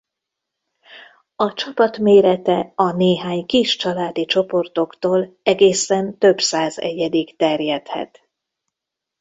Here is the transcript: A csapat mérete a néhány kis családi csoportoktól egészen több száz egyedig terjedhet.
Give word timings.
A 1.35 1.53
csapat 1.53 1.97
mérete 1.97 2.71
a 2.75 2.91
néhány 2.91 3.45
kis 3.45 3.75
családi 3.75 4.25
csoportoktól 4.25 5.37
egészen 5.43 6.17
több 6.17 6.39
száz 6.39 6.77
egyedig 6.79 7.35
terjedhet. 7.35 8.21